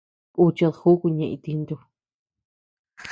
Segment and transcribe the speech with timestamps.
[0.33, 1.75] Kuchid júku ñeʼe itintu.